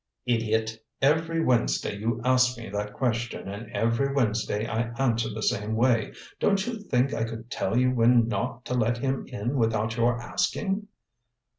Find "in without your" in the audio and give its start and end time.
9.27-10.19